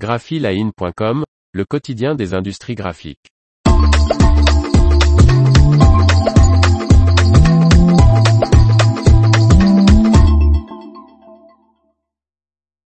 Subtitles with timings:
[0.00, 3.28] graphiline.com, le quotidien des industries graphiques.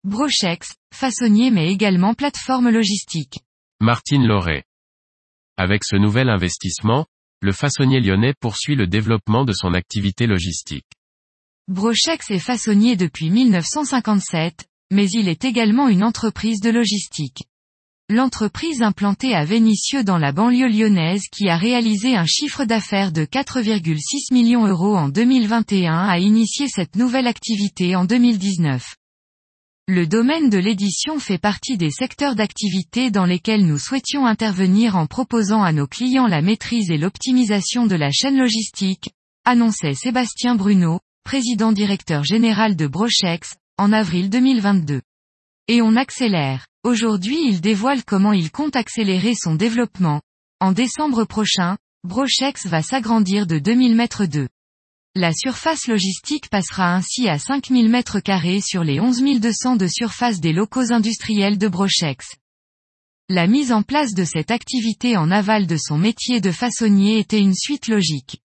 [0.05, 3.41] Brochex, façonnier mais également plateforme logistique.
[3.81, 4.63] Martine Lauré.
[5.57, 7.07] Avec ce nouvel investissement,
[7.43, 10.87] le façonnier lyonnais poursuit le développement de son activité logistique.
[11.67, 17.45] Brochex est façonnier depuis 1957, mais il est également une entreprise de logistique.
[18.09, 23.25] L'entreprise implantée à Vénissieux dans la banlieue lyonnaise qui a réalisé un chiffre d'affaires de
[23.25, 28.97] 4,6 millions d'euros en 2021 a initié cette nouvelle activité en 2019.
[29.87, 35.07] Le domaine de l'édition fait partie des secteurs d'activité dans lesquels nous souhaitions intervenir en
[35.07, 39.11] proposant à nos clients la maîtrise et l'optimisation de la chaîne logistique,
[39.45, 45.01] annonçait Sébastien Bruno, président directeur général de Brochex, en avril 2022.
[45.69, 46.67] Et on accélère.
[46.85, 50.21] Aujourd'hui il dévoile comment il compte accélérer son développement.
[50.61, 54.51] En décembre prochain, Brochex va s'agrandir de 2000 mètres de.
[55.15, 60.41] La surface logistique passera ainsi à 5000 mètres carrés sur les 11 200 de surface
[60.41, 62.35] des locaux industriels de Brochex.
[63.31, 67.41] La mise en place de cette activité en aval de son métier de façonnier était
[67.41, 68.43] une suite logique.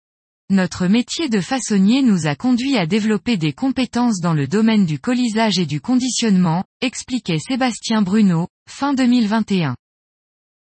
[0.50, 4.98] Notre métier de façonnier nous a conduit à développer des compétences dans le domaine du
[4.98, 9.76] colisage et du conditionnement, expliquait Sébastien Bruno, fin 2021.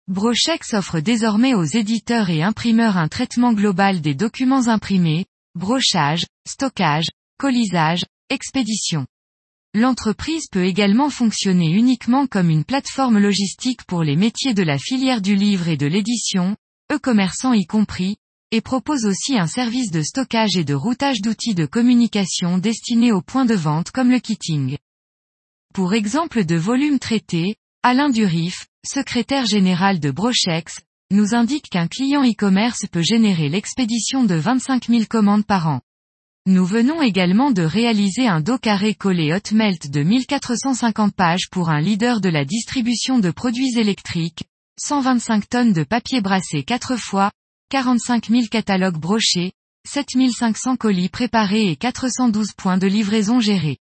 [0.08, 7.10] Brochex offre désormais aux éditeurs et imprimeurs un traitement global des documents imprimés, brochage, stockage,
[7.38, 9.06] colisage, expédition.
[9.76, 15.22] L'entreprise peut également fonctionner uniquement comme une plateforme logistique pour les métiers de la filière
[15.22, 16.56] du livre et de l'édition,
[16.92, 18.16] e-commerçants y compris,
[18.56, 23.22] et propose aussi un service de stockage et de routage d'outils de communication destinés aux
[23.22, 24.78] points de vente comme le kitting.
[25.74, 30.80] Pour exemple de volume traité, Alain Durif, secrétaire général de Brochex,
[31.12, 35.82] nous indique qu'un client e-commerce peut générer l'expédition de 25 000 commandes par an.
[36.46, 41.82] Nous venons également de réaliser un dos carré collé Hotmelt de 1450 pages pour un
[41.82, 44.46] leader de la distribution de produits électriques,
[44.80, 47.32] 125 tonnes de papier brassé 4 fois,
[47.70, 49.52] 45 000 catalogues brochés,
[49.88, 53.80] 7500 colis préparés et 412 points de livraison gérés.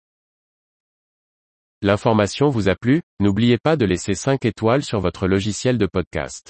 [1.84, 6.50] L'information vous a plu, n'oubliez pas de laisser 5 étoiles sur votre logiciel de podcast.